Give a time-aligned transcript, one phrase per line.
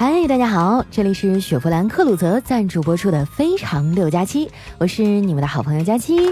[0.00, 4.46] 嗨，大家好，这里是雪佛兰克鲁泽赞助播出的《非常六加七》，
[4.78, 6.30] 我是你们的好朋友佳期。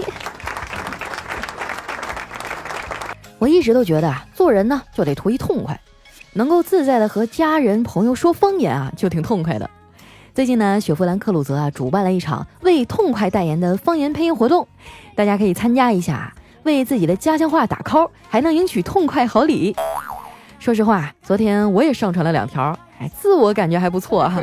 [3.37, 5.79] 我一直都觉得啊，做人呢就得图一痛快，
[6.33, 9.69] 能够自在的和家人朋友说方言啊，就挺痛快的。
[10.33, 14.67] 最近呢，雪佛兰克鲁泽啊主办了一场为痛快代言的方言配音活动，
[15.15, 19.75] 大家可以参加一下，为自己的家乡话打 call，还能赢取痛快好礼。
[20.57, 22.75] 说实话，昨天我也上传了两条。
[22.99, 24.41] 哎，自我感觉还不错哈。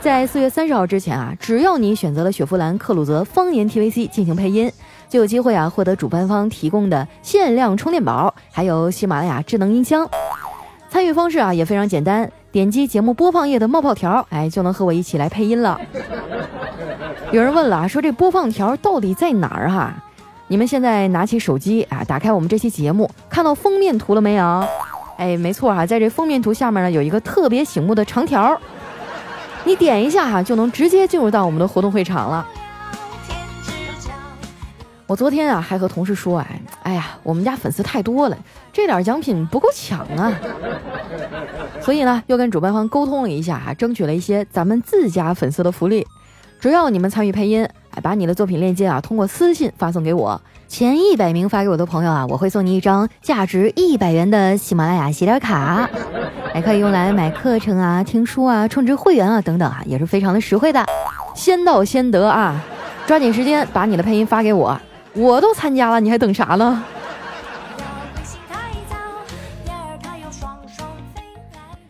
[0.00, 4.70] 在四月三十号之前啊，只要你选择了雪佛兰克鲁泽方言 TVC 进行配音，
[5.08, 10.08] 就有机会啊获得主办方提供的限量充电宝，还有喜马拉雅智能音箱。
[10.88, 15.78] 参与方式啊也非常简单，点击节目播放页的冒泡条，哎，就能和我一起来配音了。
[17.32, 19.92] 有人问了啊，说这播放条到底在哪儿哈？
[20.46, 24.64] 你们现在拿起手机啊，打开我们这期节目，看到封面图了没有？
[25.18, 28.56] 哎，没错哈，在这封面图下面呢，有一个特别醒目的长条，
[29.64, 32.46] 你点一下哈，就能直接进入到我们的活动会场了。
[35.08, 38.38] 我昨天啊，还和同事说，哎，哎呀，我们家粉丝太多了，
[38.72, 40.32] 这点奖品不够抢啊。
[41.80, 46.06] 所以呢，又跟主办方沟通了一下哈，争取了一些咱们自家粉丝的福利，
[46.60, 50.40] 只要你们参与配音，哎，把你的作品链接啊，通过私信发送给我。
[50.68, 55.88] 前一百名发给我的朋友啊，我会送你一张价值一百元的喜马拉雅喜点卡，
[56.52, 60.84] 还可以用来买课程啊、听书啊、充值会员啊等等啊，也是非常的实惠的。
[61.34, 62.62] 先到先得啊，
[63.06, 64.78] 抓紧时间把你的配音发给我，
[65.14, 66.84] 我都参加了，你还等啥呢？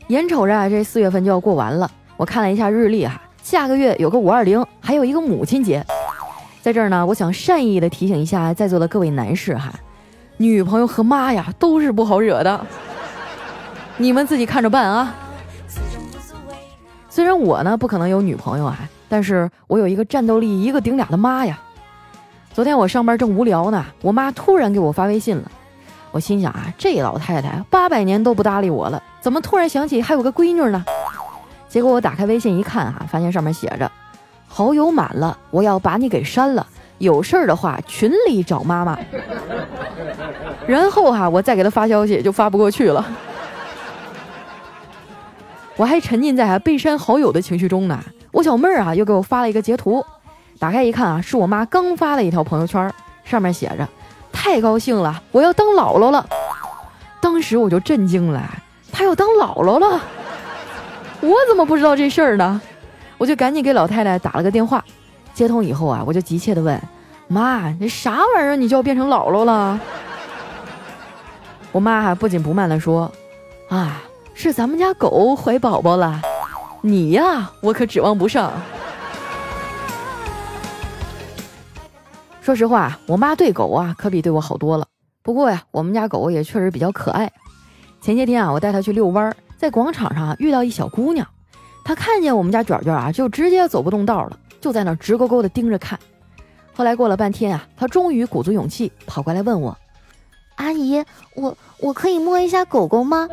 [0.06, 5.84] 眼瞅着啊，这四月份就要过完了，我看了一下日历哈，下个月有个五二零，还有一个母亲节。
[6.60, 9.72] 在这儿呢，我想善意的提醒一下在座的各位男士哈，
[10.36, 12.66] 女朋友和妈呀都是不好惹的，
[13.96, 15.14] 你们自己看着办啊。
[17.08, 21.58] 虽然我呢不可能有女朋友啊，但是我有一个战斗力一个顶俩的妈呀。
[22.52, 25.50] 昨天我上班正无聊呢，我妈突然给我发微信了，
[26.10, 30.84] 我心想啊，这老太太八百年都不搭理我了，怎么突然想起还有个闺女呢？
[31.68, 33.90] 结果我打开微信一看啊，发现上面写着。
[34.58, 36.66] 好友满了，我要把你给删了。
[36.98, 38.98] 有事儿的话，群里找妈妈。
[40.66, 43.06] 然后哈，我再给他发消息就发不过去了。
[45.76, 48.02] 我还沉浸在被删好友的情绪中呢。
[48.32, 50.04] 我小妹儿啊，又给我发了一个截图，
[50.58, 52.92] 打开一看啊，是我妈刚发了一条朋友圈，
[53.22, 53.88] 上面写着
[54.34, 56.26] ：“太高兴了，我要当姥姥了。”
[57.22, 58.42] 当时我就震惊了，
[58.90, 60.00] 她要当姥姥了，
[61.20, 62.60] 我怎么不知道这事儿呢？
[63.18, 64.82] 我就赶紧给老太太打了个电话，
[65.34, 66.80] 接通以后啊，我就急切的问
[67.28, 68.56] ：“妈，这啥玩意儿？
[68.56, 69.78] 你就要变成姥姥了？”
[71.72, 73.12] 我妈还不紧不慢的说
[73.68, 74.00] ：“啊，
[74.34, 76.22] 是咱们家狗怀宝宝了，
[76.80, 78.52] 你呀，我可指望不上。”
[82.40, 84.86] 说实话，我妈对狗啊，可比对我好多了。
[85.22, 87.30] 不过呀，我们家狗也确实比较可爱。
[88.00, 91.26] 前些天啊，我带它去遛弯，在广场上遇到一小姑娘。
[91.88, 95.98] 他看见我们家卷卷啊，就直接走不动道了，就在那直勾勾的盯着看。
[96.74, 99.74] 后来过了半天啊，他终于鼓足勇气跑过来问我
[100.56, 101.02] ：“阿姨，
[101.34, 103.26] 我我可以摸一下狗狗吗？”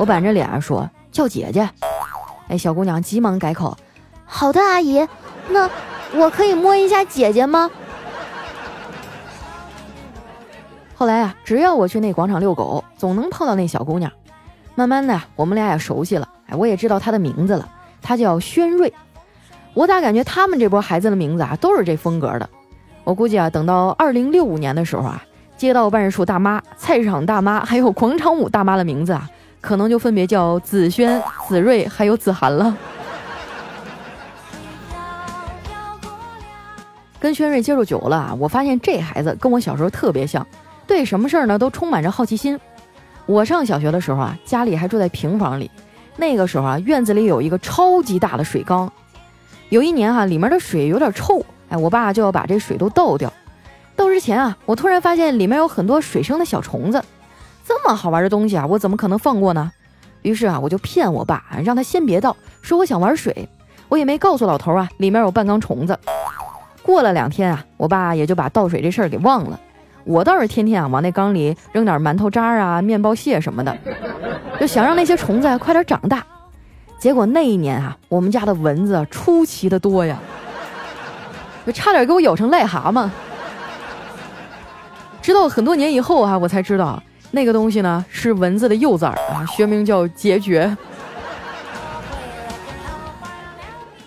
[0.00, 1.70] 我板着脸说：“叫姐姐。”
[2.50, 3.76] 哎，小姑娘急忙改口
[4.26, 5.06] ：“好的，阿姨，
[5.48, 5.70] 那
[6.16, 7.70] 我可以摸一下姐姐吗？”
[10.98, 14.10] 后来啊，只要我去那广场遛狗，总能碰到那小姑娘。
[14.74, 16.28] 慢慢的，我们俩也熟悉了。
[16.54, 17.68] 我也知道他的名字了，
[18.00, 18.92] 他叫轩瑞。
[19.74, 22.48] 我咋感觉他们这波孩子的名字啊都是这风格的？
[23.04, 25.22] 我估计啊，等到二零六五年的时候啊，
[25.56, 29.28] 街道办事处大妈、菜市场大妈，还有广场舞大妈的名字啊，
[29.60, 32.76] 可能就分别叫子轩、子睿，还有子涵了。
[37.18, 40.46] 跟轩瑞接触久了啊，我发现这孩子跟我小时候特别像，
[40.86, 42.58] 对什么事儿呢都充满着好奇心。
[43.26, 45.70] 我上小学的时候啊，家里还住在平房里。
[46.20, 48.92] 那个时候啊，院子里有一个超级大的水缸。
[49.70, 53.32] 有一年哈，里面的水有点臭，哎，我爸就要把这水都倒掉。
[53.96, 57.02] 倒之前啊，我突然发现里面有很多水生的小虫子。
[57.64, 59.72] 这么好玩的东西啊，我怎么可能放过呢？
[60.22, 63.48] 于是啊，我就骗我爸，让他先别倒，说我想玩水。
[63.88, 65.98] 我也没告诉老头啊，里面有半缸虫子。
[66.82, 69.58] 过了两天啊，我爸也就把倒水这事儿给忘了。
[70.04, 73.76] 我倒是天天啊往那缸里扔点馒头渣啊、面包屑什么的，
[74.58, 76.24] 就想让那些虫子快点长大。
[76.98, 80.18] 结果那一年啊，我们家的蚊子出奇的多呀，
[81.64, 83.08] 就差点给我咬成癞蛤蟆。
[85.22, 90.76] 直到很多年以后啊，我才知道那个东西呢是蚊子的幼崽儿啊，学名叫孑孓。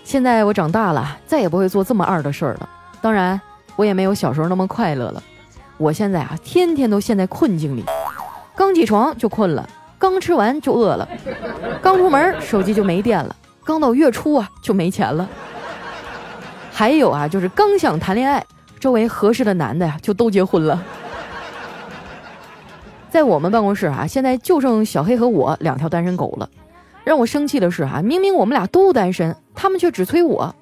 [0.02, 2.68] 现在我长大了，再也不会做这么二的事儿了。
[3.00, 3.40] 当然，
[3.74, 5.22] 我也没有小时候那么快乐了。
[5.84, 7.84] 我现在啊，天天都陷在困境里，
[8.56, 11.06] 刚起床就困了，刚吃完就饿了，
[11.82, 15.28] 刚出门手机就没电了，刚到月初啊就没钱了。
[16.72, 18.42] 还有啊，就是刚想谈恋爱，
[18.80, 20.82] 周围合适的男的呀就都结婚了。
[23.10, 26.48] 在我们办公室啊，现在就剩小黑和我两条单身狗了。
[27.04, 30.54] 让我生气的是啊，明明我们俩都单身，他们却只催我。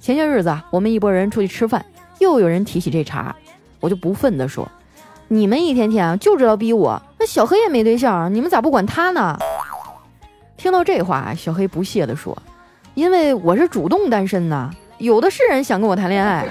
[0.00, 1.86] 前些日子啊，我们一拨人出去吃饭，
[2.18, 3.36] 又有人提起这茬，
[3.80, 4.68] 我就不忿地说
[5.28, 9.36] ：“你们一天天就知道逼我，那小黑也没对象，你们咋不管他呢？”
[10.56, 12.36] 听到这话，小黑不屑地说
[12.94, 16.46] ：“因为我是主动单身呐，有的是人想跟我谈恋爱。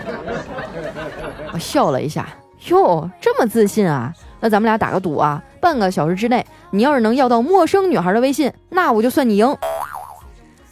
[1.54, 2.28] ”我笑了一下，
[2.70, 4.14] 哟，这么自信啊？
[4.40, 6.46] 那咱们俩打个赌啊，半个小时之内。
[6.72, 9.56] 你要是能要到陌生女孩的微信，那我就算你赢。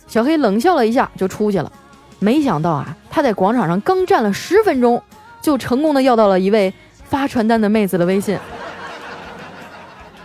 [0.08, 1.72] 小黑冷笑了一下，就出去了。
[2.20, 5.02] 没想到啊，他在广场上刚站了十分钟，
[5.42, 6.74] 就成功的要到了一位
[7.06, 8.38] 发传单的妹子的微信，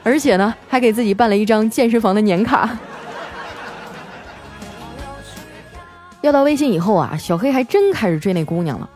[0.03, 2.79] 而且呢，还给自己办了一张健身房的年卡。
[6.21, 8.89] 要到微信以后啊，小黑还真开始追那姑娘了。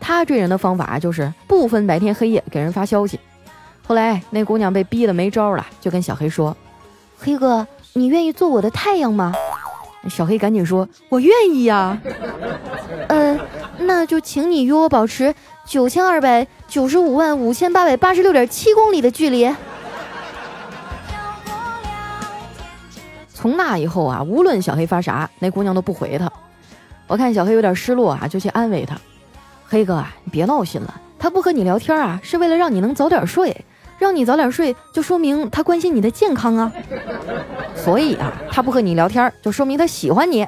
[0.00, 3.20] 他追人的方法就是不分白天黑夜给人发消息。
[3.86, 6.56] 后来那姑娘被逼得没招了，就跟小黑说
[7.18, 9.32] ：“黑哥，你愿意做我的太阳吗？”
[10.10, 11.96] 小黑赶紧说：“我愿意呀。”
[13.06, 13.38] 嗯，
[13.78, 15.32] 那就请你与我保持
[15.72, 19.50] 九千二百九十五万五千八百八十六点七公里的距离。
[23.32, 26.30] 从那以后啊，无论小黑发啥，那姑娘都不回他。
[27.06, 28.94] 我看小黑有点失落啊，就去安慰他
[29.66, 33.64] ：“黑哥啊，你别闹心了，他不和你聊天啊，是为了让你能早点睡。”
[33.98, 36.70] 让你早点睡，就说明他关心你的健康啊。
[37.74, 40.46] 所以啊，他不和你聊天，就说明他喜欢你。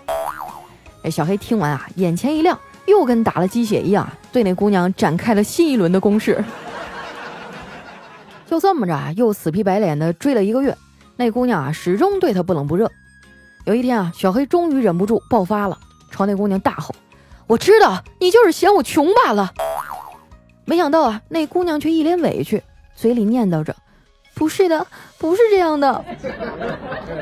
[1.02, 6.44] 哎，小黑听完啊，眼前一亮，又跟打了鸡血一样，对那姑娘展开了新一轮的攻势。
[8.46, 10.76] 就这么着啊，又死皮白脸的追了一个月，
[11.16, 12.90] 那姑娘啊，始终对他不冷不热。
[13.64, 15.78] 有一天啊，小黑终于忍不住爆发了，
[16.10, 16.94] 朝那姑娘大吼
[17.48, 19.52] ：“我知道你就是嫌我穷罢了。”
[20.66, 22.62] 没想到啊，那姑娘却一脸委屈。
[22.94, 23.74] 嘴里念叨着
[24.36, 24.86] ：“不是的，
[25.18, 26.04] 不是这样的。”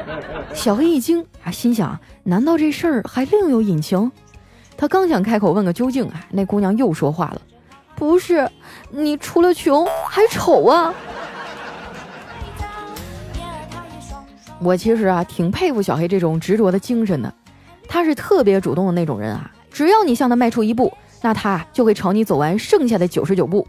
[0.52, 4.10] 小黑一惊啊，心想：难道这事儿还另有隐情？
[4.76, 7.40] 他刚想开口问个究竟啊，那姑娘又说话了
[7.94, 8.50] ：“不是，
[8.90, 10.92] 你除了穷还丑啊！”
[14.60, 17.32] 我其实啊，挺佩服小黑这种执着的精神的。
[17.88, 23.66] 他是特别主动的那种人啊，只要你向他迈出一步，那他就会朝你走完剩下的九十九步。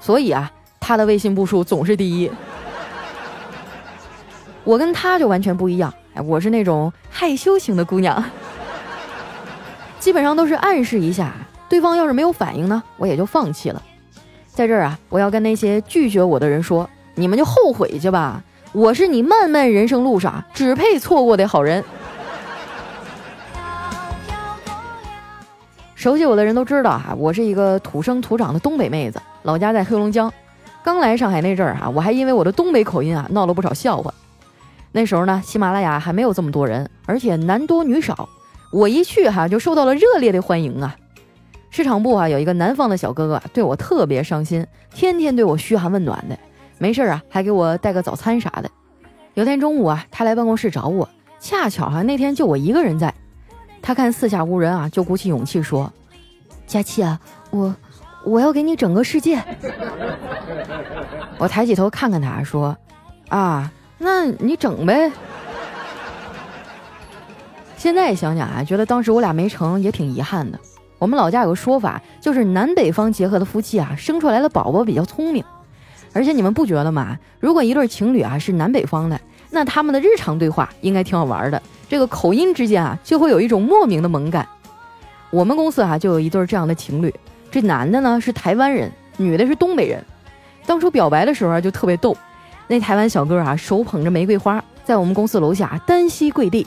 [0.00, 0.50] 所以啊。
[0.84, 2.28] 他的微信步数总是第一，
[4.64, 5.94] 我跟他就完全不一样。
[6.14, 8.20] 哎，我是那种害羞型的姑娘，
[10.02, 11.32] 基本上都是暗示一下，
[11.68, 13.80] 对方要是没有反应呢，我也就放弃了。
[14.48, 18.42] 在这儿啊，我要跟那些拒绝我的人说，你们就后悔去吧。
[18.72, 21.84] 我是你漫漫人生路上只配错过的好人。
[25.94, 30.32] 熟悉我的人都知道哈，我是一个土生土长的东北妹子，老家在黑龙江。
[30.82, 34.12] 刚来上海那阵儿哈，我还因为我的东北口音啊闹了不少笑话。
[34.90, 38.28] 那时候呢，喜马拉雅还没有这么多人，而且男多女少。
[38.72, 40.96] 我一去哈，就受到了热烈的欢迎啊。
[41.70, 46.36] 市场部啊有一个南方的小哥哥对我特别上心，天天对我嘘寒问暖的，
[46.78, 48.70] 没事啊还给我带个早餐啥的。
[49.34, 53.14] 有天中午啊，他来办公室找我，恰巧哈那天就我一个人在。
[53.80, 55.92] 他看四下无人啊，就鼓起勇气说
[56.66, 57.74] ：“佳琪啊，我。”
[58.24, 59.42] 我要给你整个世界。
[61.38, 62.76] 我抬起头看看他，说
[63.30, 65.10] ：“啊，那你整呗。”
[67.82, 70.56] 现在想想啊，觉得当时我俩没成也挺遗憾的。
[71.00, 75.42] 我们老家有个说法，就是南北方结合的夫妻啊，生出来的宝宝比较聪明。
[76.12, 77.18] 而且你们不觉得吗？
[77.40, 79.20] 如果一对情侣啊是南北方的，
[79.50, 81.60] 那他们的日常对话应该挺好玩的。
[81.88, 84.46] 这个口音之间啊，就会有一种莫名的萌感。
[85.30, 87.12] 我们公司啊就有一对这样的情侣。
[87.50, 90.00] 这男的呢是台湾人，女的是东北人。
[90.66, 92.16] 当初表白的时候啊，就特别逗。
[92.68, 96.64] 那台湾小哥啊，手捧着玫瑰花，在我们公司楼下单膝跪地，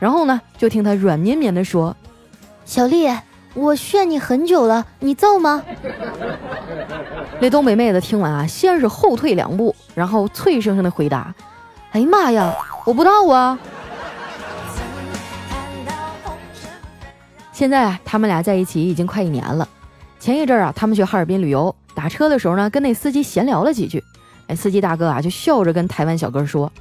[0.00, 1.96] 然后呢，就听他软绵绵的说
[2.66, 3.08] ：“小丽，
[3.54, 5.62] 我炫你很久了，你造吗？”
[7.40, 11.32] 那东北妹子听完啊，先是后退两步，然后脆生生的回答
[11.92, 12.52] ：“哎呀妈呀，
[12.84, 13.58] 我不到啊！”
[17.52, 19.68] 现在啊他们俩在一起已经快一年了。
[20.18, 24.02] 前一阵儿啊，他们去哈尔滨旅游，打车的时候呢，跟那司机闲聊了几句。
[24.46, 26.72] 哎，司机大哥啊，就笑着跟台湾小哥说：“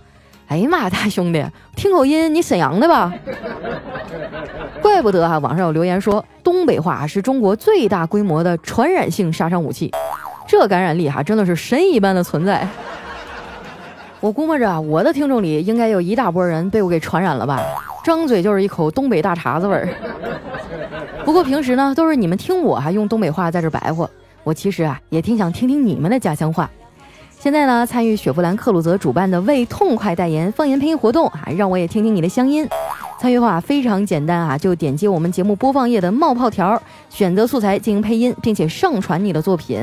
[0.49, 3.13] 哎呀妈呀，大兄弟，听口音你沈阳的吧？
[4.81, 9.93] 怪不得啊，网上有留言说东北话是中国最大规模的传染性杀伤武器，
[10.47, 12.67] 这感染力哈真的是神一般的存在。
[14.19, 17.61] 我估摸着我的听众里应该有一大波人被我给传染了吧，
[18.03, 19.87] 张嘴就是一口东北大碴子味儿。
[21.23, 24.09] 不过平时呢都是你们听我还用东北话在这白活，
[24.43, 26.67] 我其实啊也挺想听听你们的家乡话。
[27.41, 32.67] 现在呢，参与雪佛兰克鲁泽主办的“为痛快”代言方言配音活动啊，让我也听听你的乡音。
[33.17, 39.81] 参与话非常简单啊，就点击我们节目播放页的冒泡条，选择素材进行配音，并且上传你的作品。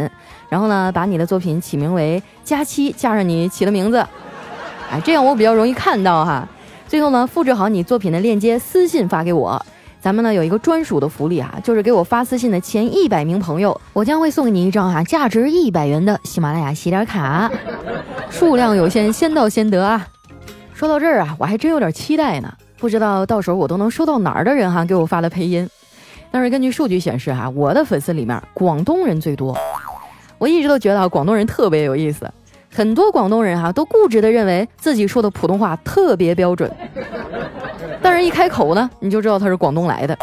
[0.50, 4.06] 然后呢，把你的作品起名为“佳期”，加上你起的名字，
[4.90, 6.46] 哎，这样我比较容易看到哈。
[6.86, 9.64] 最后呢，复制好你作品的链接，私信发给我。
[10.06, 17.50] 咱们呢有一个专属的福利啊，就是给我发私信的前一百名朋友，我将会送给你一张哈价值一百元的喜马拉雅喜点卡，
[18.30, 20.06] 数量有限，先到先得啊！
[20.74, 25.68] 说到这儿啊，我还真有点期待呢，不知道到时候我都能收到哪儿的人哈给我发的配音。
[26.30, 29.58] 但是根据数据显示哈，我的粉丝里面广东人最多。
[30.38, 32.32] 我一直都觉得广东人特别有意思，
[32.72, 36.70] 很多广东人哈都固执的认为自己说的普通话特别标准。
[38.02, 40.16] 但是，一开口呢，你就知道他是广东来的。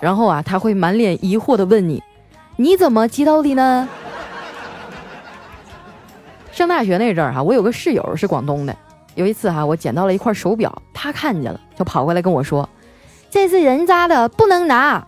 [0.00, 2.02] 然后啊，他会满脸疑惑的问你
[2.56, 3.88] ：“你怎么知道的呢？”
[6.52, 8.74] 上大学那阵儿哈，我有个室友是广东的。
[9.14, 12.68] 有一次哈，我捡到了一块手表，他看见了，就跑过来跟我说
[13.30, 15.04] ：“这是人渣的，不能拿。”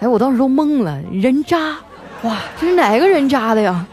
[0.00, 1.76] 哎，我当时都懵了，人渣？
[2.22, 3.86] 哇，这是哪个人渣的呀？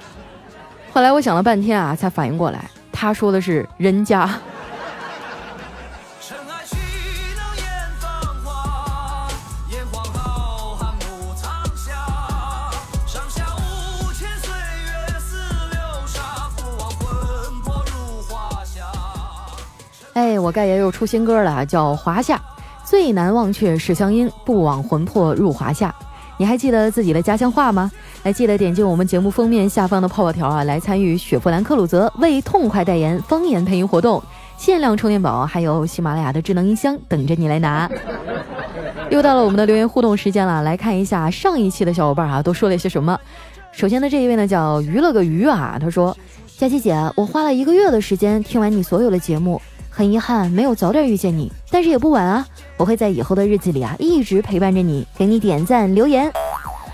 [0.93, 4.29] 后来我想了半天啊，才反应过来，他说的是人家。
[20.13, 22.37] 哎，我盖爷又出新歌了，叫《华夏》，
[22.87, 25.93] 最难忘却是乡音，不枉魂魄入华夏。
[26.43, 27.89] 你还记得自己的家乡话吗？
[28.23, 34.21] 来，记得点击我们节目封面下方的泡泡条啊，来参与雪佛兰克鲁泽为痛快代言方言配音活动，
[34.57, 37.89] 限量充电宝，还有喜马拉雅的智能音箱等着你来拿。
[39.09, 43.17] 又到了我们的留言互动时间了，来看一下上一期的小伙伴啊都说了些什么。
[43.71, 46.13] 首先呢这一位呢叫娱乐个鱼啊，他说：
[46.57, 49.61] 佳琪姐，我花了一个月的时间听完你所有的节目。
[49.95, 52.47] 很遗憾没有早点遇见你，但是也不晚啊！
[52.83, 56.29] 我会在以后的日子里啊，一直陪伴着你，给你点赞留言。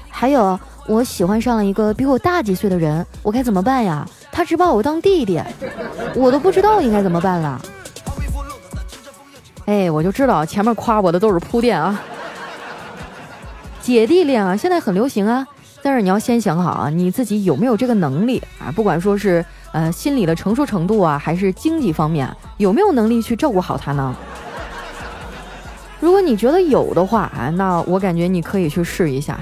[0.07, 4.07] 还有，我喜欢上了一个比我大几岁的人，我该怎么办呀？
[4.31, 5.41] 他只把我当弟弟，
[6.13, 7.59] 我都不知道应该怎么办了。
[9.65, 11.99] 哎，我就知道前面夸我的都是铺垫啊。
[13.81, 15.47] 姐弟恋啊，现在很流行啊，
[15.81, 18.69] 但是你要先想好啊，你自己有没有这个能力啊？
[18.75, 19.43] 不管说是。
[19.71, 22.27] 呃，心理的成熟程度啊，还是经济方面，
[22.57, 24.15] 有没有能力去照顾好他呢？
[25.99, 29.37] 如果你觉得有的话，那我感觉你可以去试一下。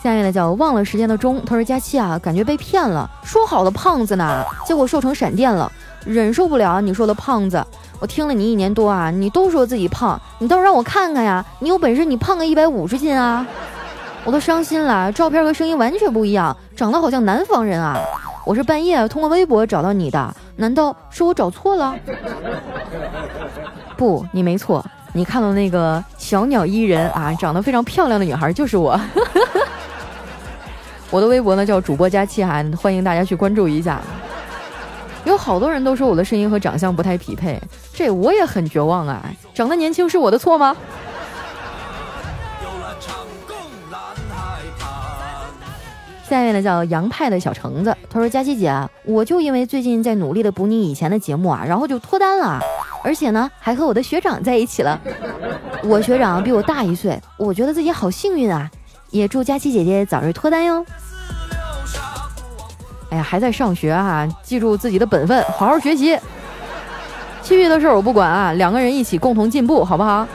[0.00, 5.70] 下面的叫忘了时间的钟，他说佳期啊，感觉被骗了，说好的胖子呢，结果瘦成闪电了，
[6.06, 7.62] 忍受不了你说的胖子。
[7.98, 13.44] 我听了你一年多啊，你都说自己胖，你倒是让我看看呀，你有本事你胖个一百五十斤啊！
[14.24, 17.98] 我都伤心了，照片和声音完全不一样，长得好像南方人啊！
[18.48, 21.94] 我是半夜通过微博找到你的，难道是我找错了？
[23.94, 28.98] 不，你没错，你看到那个小鸟依人啊，长得非常漂亮的女孩就是我。
[31.12, 34.00] 我的微博呢叫主播佳期哈，欢迎大家去关注一下。
[35.26, 37.60] 有好多人都说我的声音和长相不太匹配，
[37.92, 39.22] 这我也很绝望啊！
[39.52, 40.74] 长得年轻是我的错吗？
[46.28, 48.70] 下面呢叫杨派的小橙子，他说：“佳琪姐，
[49.04, 52.60] 我就因为最近在努力的补你以前的节目啊，然后就脱单了，
[53.02, 55.00] 而且呢还和我的学长在一起了。
[55.82, 58.70] 我学长比我大一岁，我觉得自己好幸运啊，
[59.10, 60.84] 也祝佳琪姐姐早日脱单哟。
[63.08, 66.18] 哎呀，还在上学啊，记住自己的本分，好好学习。
[67.42, 70.28] 其余的事儿我不管啊，两个人一起共同进步，好不好？”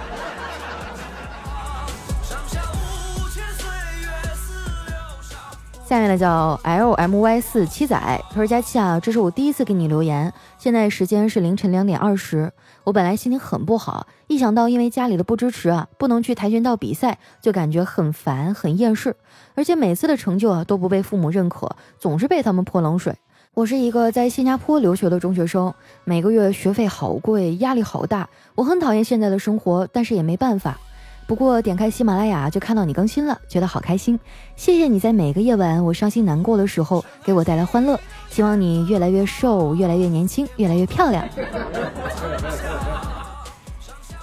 [5.93, 7.95] 下面的叫 L M Y 四七仔，
[8.27, 10.33] 他说：“佳期啊，这是我第一次给你留言。
[10.57, 12.51] 现在时间是凌晨两点二十，
[12.83, 19.15] 我本来心情很不好，一想到因为家里的不支持啊，不能去跆拳道比赛，就感觉很烦很厌世。
[19.53, 21.69] 而且每次的成就啊都不被父母认可，
[21.99, 23.15] 总是被他们泼冷水。
[23.53, 25.71] 我是一个在新加坡留学的中学生，
[26.05, 28.27] 每个月学费好贵，压力好大。
[28.55, 30.79] 我很讨厌现在的生活，但是也没办法。
[31.25, 34.19] 不过点开喜马拉雅就看到你更新了，觉得好开心。
[34.55, 37.99] 谢谢你在每个夜晚我伤心难过的时候给我带来欢乐。
[38.29, 41.23] 希望你越来越瘦，越来越年轻，越来越漂亮。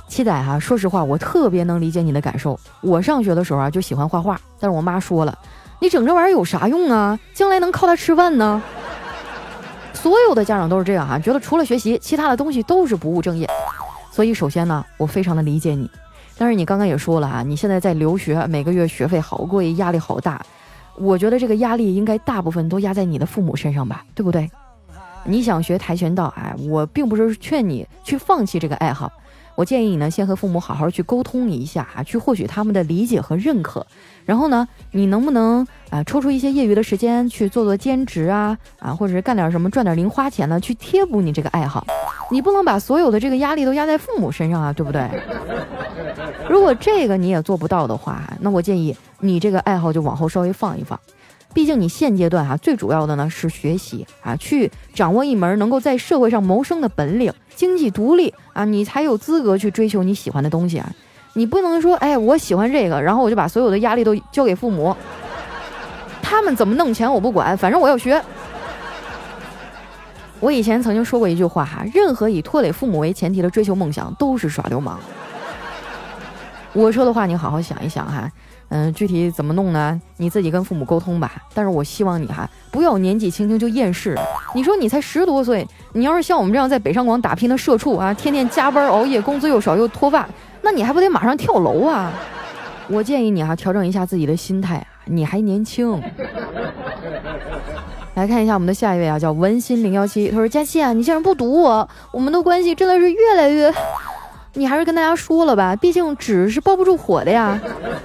[0.09, 2.59] 七仔哈，说实话，我特别能理解你的感受。
[2.80, 5.38] 我上学的时候啊，就喜欢画画，但是我妈说了，
[5.78, 7.19] 你整这玩意儿有啥用啊？
[7.33, 8.62] 将来能靠它吃饭呢？
[9.95, 13.49] 所有的家长都是这样哈，觉得除了学习，其他的东西都是不务正业。
[14.11, 15.88] 所以首先呢，我非常的理解你。
[16.40, 20.40] 但是你刚刚也说了啊，你现在在留学，每个月学费好贵，压力好大。
[20.97, 24.50] 我觉得这个压力应该大部分都压在你的父母身上吧，对不对？
[25.25, 29.12] 你想学跆拳道，哎，我并不是劝你去放弃这个爱好。
[29.54, 33.87] 我建议你呢，先和父母好好去沟通一下啊，去获取他们的理解和认可。
[34.25, 41.87] 然后呢，你能不能啊，抽出一些业余的时间去做做兼职啊，啊，或者是干点什么赚点零花钱呢，去贴补你这个爱好。
[42.30, 45.11] 你不能把所有的这个压力都压在父母身上啊，对不对？
[46.49, 50.99] 如果这个你也做不到的话，那我建议你这个爱好就往后稍微放一放。
[51.52, 60.92] 毕竟你现阶段哈最主要的呢是学习啊，去掌握一门能够在社会上谋生的本领，经济独立啊，你才有资格去追求你喜欢的东西啊。
[61.35, 64.97] 你不能说哎我喜欢这个，然后我就把所有的压力都交给父母，
[66.23, 68.23] 他们怎么弄钱我不管，反正我要学。
[70.38, 74.99] 我以前曾经说过一句话哈，任何以拖累父母为前提的追求梦想都是耍流氓。
[76.73, 78.30] 我说的话你好好想一想哈。
[78.71, 80.00] 嗯，具体怎么弄呢？
[80.17, 81.33] 你自己跟父母沟通吧。
[81.53, 84.17] 但是我希望你哈，不要年纪轻轻就厌世。
[84.55, 90.29] 你说你才十多岁，你要是像我们这样在北上广打拼的社畜啊，天天加班熬夜，工资又少又脱发，
[90.62, 92.12] 那你还不得马上跳楼啊？
[92.89, 96.00] 我建议你哈，调整一下自己的心态，你还年轻。
[98.15, 103.73] 来看一下我们的下一位啊，叫文心零幺七，他说：佳期啊，你竟然不堵我，我们的关系真的是越来越……
[104.52, 107.59] 你还是跟大家说了吧，毕竟纸是包不住火的呀。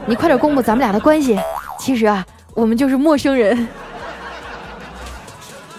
[0.05, 1.39] 你快点公布咱们俩的关系。
[1.79, 3.67] 其实啊，我们就是陌生人。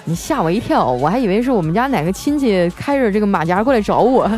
[0.05, 4.29] 你吓我一跳，我还以为是我们家哪个亲戚开着这个马甲过来找我。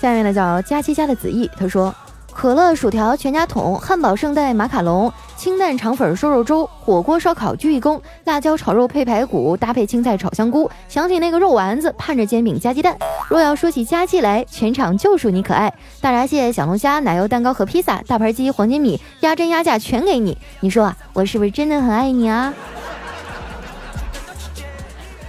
[0.00, 1.94] 下面呢叫佳期家的子毅，他说。
[2.32, 5.10] 可乐、薯条、全家桶、汉堡、圣代、马卡龙、
[5.46, 12.98] 清淡肠粉、瘦肉粥、火锅、烧烤、鞠一躬、辣椒炒肉配排骨，搭配青菜炒香菇，想起那个肉丸子，盼着煎饼加鸡蛋。
[13.28, 15.72] 若要说起佳期来，全场就属你可爱。
[16.00, 20.36] 大闸蟹、小龙虾、奶油蛋糕和披萨，大盘鸡、黄金米、鸭胗鸭架全给你。
[20.58, 22.52] 你说啊我是不是真的很爱你啊？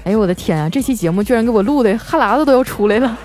[0.04, 0.68] 哎呦我的天啊！
[0.68, 3.16] 这期节目居然给我录的哈喇子都要出来了。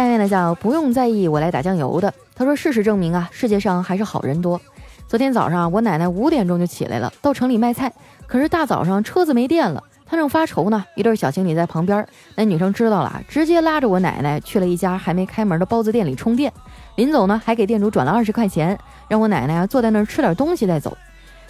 [0.00, 2.14] 下面呢叫不用在意，我来打酱油的。
[2.34, 4.58] 他说：“事实证明啊，世界上还是好人多。
[5.06, 7.92] 昨天早上，我奶奶五点钟就起来了，到城里卖菜。
[8.26, 10.82] 可是大早上车子没电了，她正发愁呢。
[10.96, 16.50] 一对小情侣在旁边，那女生知道了，直接拉着我奶奶去了一家还没开门的包子店里充电。
[16.96, 20.96] 临走呢，还给店主转了二十块钱，让我奶奶啊坐在那儿吃点东西再走。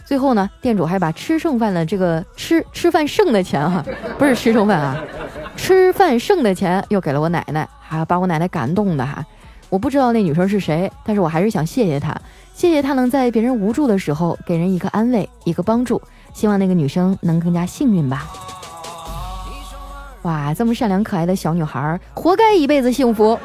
[0.05, 3.85] 最后呢，店主还把吃剩饭的这个吃吃饭剩的钱哈，
[4.19, 5.01] 不是吃剩饭啊，
[5.55, 9.23] 吃饭剩的钱又给了我奶奶。”啊，把我奶奶感动的哈！
[9.69, 12.17] 我不知道那女生是谁，但是我还是想谢谢她，
[12.55, 16.01] 谢谢她能在别人无助的时候给人一个安慰，一个帮助。
[16.33, 18.31] 希望那个女生能更加幸运吧。
[20.23, 23.39] 哇，这么善良可爱的小女孩，活该一辈子幸福。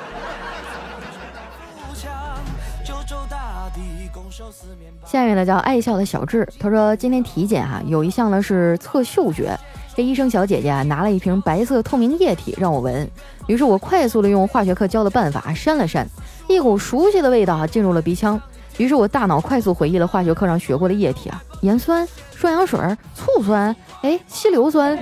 [5.06, 9.58] 下面呢叫爱笑的小智，他说今天体检哈，有一项呢是测嗅觉。
[9.96, 13.10] 这医生小姐姐啊，拿了一瓶白色透明液体让我闻，
[13.48, 16.08] 于是我快速的用化学课教的办法扇了扇，
[16.48, 18.40] 一股熟悉的味道进入了鼻腔，
[18.78, 22.80] 于是我大脑快速回忆了化学课上学过的液体啊，盐酸、双氧水、
[23.14, 24.98] 醋酸，哎，稀硫酸。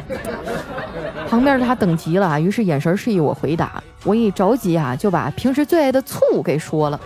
[1.29, 6.99] 旁边的他等急了，于是眼神示意我回答，我一着急啊，就把平时最爱的醋给说了。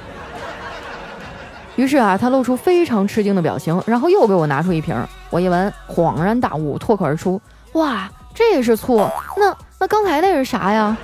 [1.75, 4.95] 于是啊，他露出非常吃惊的表情，然后又给我拿出一瓶，
[5.29, 7.39] 我一闻，恍然大悟，脱口而出。
[7.73, 8.97] 哇，这也是醋？
[9.37, 10.97] 那那刚才那是啥呀？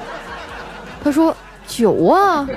[1.04, 1.36] 他说
[1.68, 2.48] 酒啊。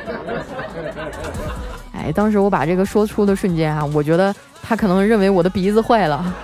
[1.93, 6.35] 哎，当时我把这个说出的瞬间啊，我觉得他可能认为我的鼻子坏了，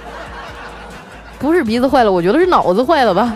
[1.39, 3.35] 不是鼻子坏了，我觉得是脑子坏了吧。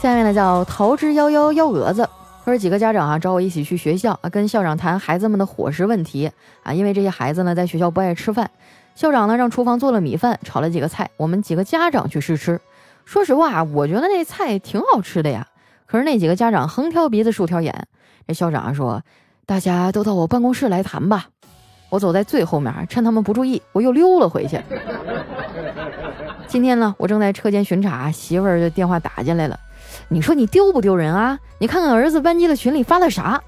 [0.00, 2.08] 下面呢叫桃之夭夭幺蛾子。
[2.44, 6.30] 他说几个家长啊找我一起去学校啊，跟校长谈孩子们的伙食问题
[6.62, 8.50] 啊，因为这些孩子呢在学校不爱吃饭，
[8.98, 12.60] 校长呢让厨房做了米饭，炒了几个菜，我们几个家长去试吃。
[13.04, 15.46] 说实话，我觉得那菜挺好吃的呀。
[15.86, 17.86] 可是那几个家长横挑鼻子竖挑眼，
[18.26, 19.00] 这校长说
[19.46, 21.28] ：“大家都到我办公室来谈吧。”
[21.90, 24.60] 我走在最后面，趁他们不注意，我又溜了回去。
[26.48, 29.56] 今天呢，我正在车间巡查，媳妇儿的电话打进来了。
[30.08, 31.38] 你说你丢不丢人啊？
[31.60, 33.40] 你看看儿子班级的群里发的啥？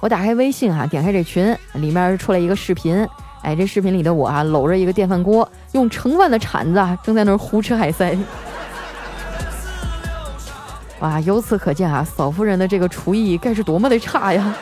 [0.00, 3.06] 我打开微信哈，点开这群，里面出来一个视频。
[3.42, 8.16] 哎，这视频里的我啊，搂着一个电饭锅，用成万的铲子啊，正在那儿胡吃海塞。
[11.00, 14.54] 哇，由此可见啊，嫂夫人的这个厨艺该是多么的差呀！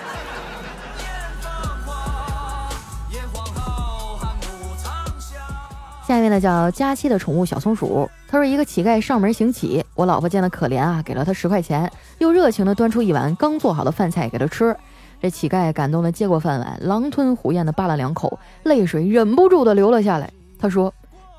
[6.06, 14.76] 下一位呢叫佳期的宠物小松鼠，他说一个乞丐上门行乞，我老婆见了可怜啊，给了他十块钱，又热情的端出一碗刚做好的饭菜给他吃。
[15.20, 20.30] 这乞丐感动的接过饭碗，狼吞虎咽的扒了两口，泪水忍不住的流了下来。
[20.58, 20.92] 他说：“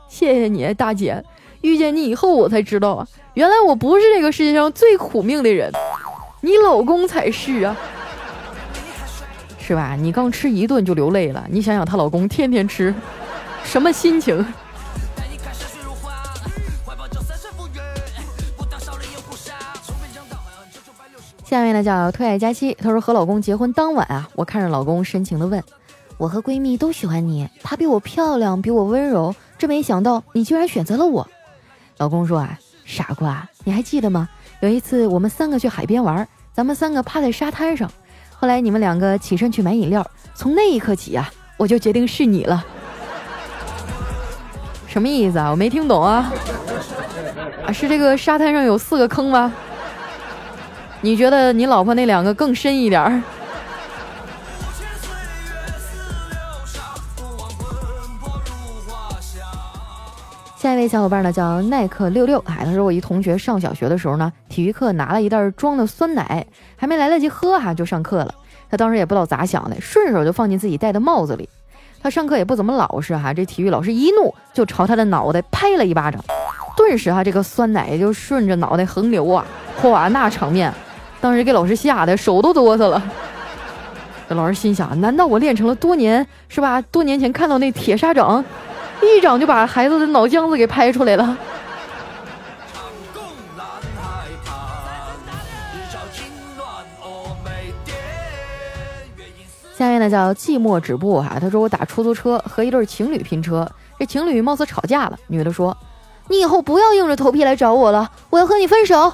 [0.10, 1.24] 谢谢你，大姐，
[1.62, 5.72] 遇见你以后我才知道啊，原来我不是这个世界上最苦命的人，
[6.42, 7.78] 你老公才是啊，
[9.60, 9.96] 是吧？
[9.96, 12.94] 你刚吃一顿就流泪了，你想想她老公天天吃。”
[13.64, 14.46] 什么心情？
[21.50, 25.64] 下面呢叫特爱佳期，她说和老公结婚当晚啊，我看着老公深情的问
[26.20, 31.26] ：“我和闺蜜都喜欢你，她比我漂亮，比我温柔，真没想到你居然选择了我。”
[32.00, 34.28] 老公说啊，傻瓜，你还记得吗？
[34.60, 37.90] 有一次我们三个去海边玩，咱们三个趴在沙滩上，
[38.36, 40.06] 后来你们两个起身去买饮料，
[40.36, 42.62] 从那一刻起啊，我就决定是你了。
[44.86, 45.50] 什么意思啊？
[45.50, 46.30] 我没听懂啊！
[47.66, 49.54] 啊，是这个沙滩上有四个坑吗？
[51.02, 53.22] 你觉得你老婆那两个更深一点儿？
[60.58, 68.34] 下一位小伙伴呢叫耐克六六，哎，他说我一同学上小学的时候呢，体育课拿了一袋装的酸奶，还没来得及喝哈，就上课了。
[68.70, 71.48] 他当时也不知道咋想的，顺手就放进自己戴的帽子里。
[72.02, 76.22] 他上课也不怎么老实哈，这体育老师一怒就朝他的脑袋拍了一巴掌，
[76.76, 79.46] 顿时哈这个酸奶就顺着脑袋横流啊，
[79.84, 80.74] 哇那场面，
[81.20, 83.02] 当时给老师吓得手都哆嗦了。
[84.30, 86.82] 老师心想：难道我练成了多年是吧？
[86.82, 88.44] 多年前看到那铁砂掌，
[89.02, 91.38] 一掌就把孩子的脑浆子给拍出来了。
[99.78, 105.78] 下面呢叫寂寞止步哈，他说我打出租车和一对情侣拼车，这情侣貌似吵架了，女的说
[106.28, 109.14] ：“你以后不要硬着头皮来找我了，我要和你分手。”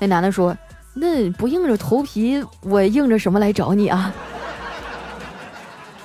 [0.00, 0.56] 那男的说
[0.94, 4.12] ：“那不硬着头皮，我硬着什么来找你啊？”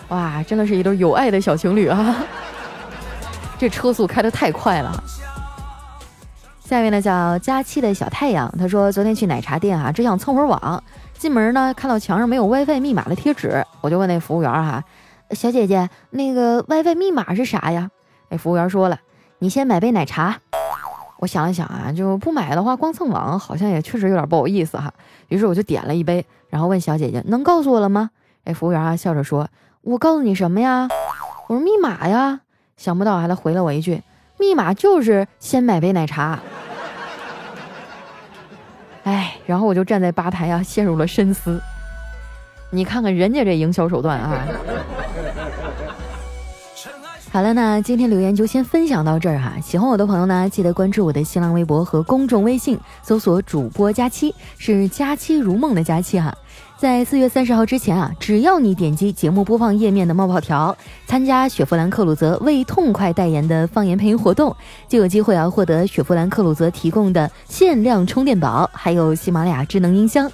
[0.10, 2.16] 哇，真的是一对有爱的小情侣啊！
[3.60, 5.04] 这车速开的太快了。
[6.64, 10.84] 下面呢叫佳期的小太阳，他说昨天去奶茶店啊，只想蹭会儿网。
[11.18, 14.84] 进门呢，看到墙上没有 WiFi 密码的贴纸，我就问那服务员哈，
[15.32, 17.92] 小姐姐，那个 WiFi 密码是啥呀？
[18.30, 19.00] 那服务员说了，
[19.40, 20.40] 你先买杯奶茶。
[21.20, 24.94] 我想了想啊，就不买的话，光蹭网好像也确实有点不好意思哈。
[25.28, 28.10] 于是我就点了一杯，然后问小姐姐，能告诉我了吗？
[28.46, 29.50] 哎，服务员啊笑着说，
[29.82, 30.88] 我告诉你什么呀？
[31.48, 32.40] 我说密码呀。
[32.78, 34.02] 想不到啊，他回了我一句，
[34.38, 36.40] 密码就是先买杯奶茶。
[39.04, 41.62] 哎，然后我就站在吧台呀，陷入了深思。
[42.72, 44.48] 你看看人家这营销手段啊！
[47.32, 49.54] 好了，那今天留言就先分享到这儿哈。
[49.62, 56.36] 喜欢我的朋友呢，记得关注我的新浪微博和公众微信，搜索“主播佳期”，是“佳期如梦”的佳期哈。
[56.80, 64.56] 在四月三十号之前啊，只要你点击节目播放页面的冒泡条，参加雪佛兰克鲁泽为痛快代言的方言配音活动，
[64.88, 70.30] 就有机会啊获得雪佛兰克鲁泽提供的限量充电宝，还有喜马拉雅智能音箱。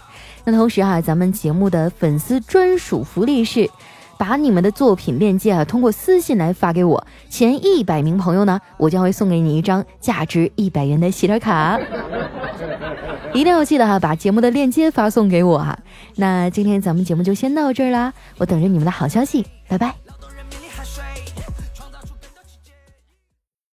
[0.45, 3.69] 那同时啊，咱们节目的粉丝专属福利是。
[4.17, 11.79] 把你们的作品链接啊，通过私信来发给我，前一百名朋友呢，我将会送给你一张价值一百元的喜点卡。
[13.33, 15.77] 一定要记得哈，把节目的链接发送给我哈。
[16.15, 20.04] 那今天咱们节目就先到这儿啦，我等着你们的好消息，拜拜。